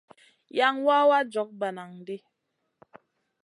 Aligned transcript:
Yan 0.57 0.75
wawa 0.85 1.17
jog 1.31 1.49
bananʼ 1.59 1.95
ɗi. 2.05 2.17